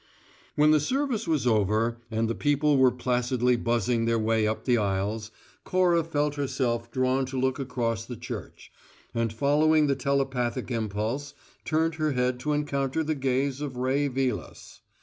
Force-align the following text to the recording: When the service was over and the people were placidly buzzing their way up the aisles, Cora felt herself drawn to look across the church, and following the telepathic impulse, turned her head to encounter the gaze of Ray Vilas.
When 0.55 0.71
the 0.71 0.79
service 0.79 1.27
was 1.27 1.45
over 1.45 1.99
and 2.09 2.27
the 2.27 2.33
people 2.33 2.75
were 2.77 2.89
placidly 2.89 3.55
buzzing 3.55 4.05
their 4.05 4.17
way 4.17 4.47
up 4.47 4.65
the 4.65 4.79
aisles, 4.79 5.29
Cora 5.63 6.03
felt 6.03 6.33
herself 6.33 6.89
drawn 6.89 7.27
to 7.27 7.39
look 7.39 7.59
across 7.59 8.03
the 8.05 8.15
church, 8.15 8.71
and 9.13 9.31
following 9.31 9.85
the 9.85 9.95
telepathic 9.95 10.71
impulse, 10.71 11.35
turned 11.65 11.93
her 12.01 12.13
head 12.13 12.39
to 12.39 12.53
encounter 12.53 13.03
the 13.03 13.13
gaze 13.13 13.61
of 13.61 13.77
Ray 13.77 14.07
Vilas. 14.07 14.81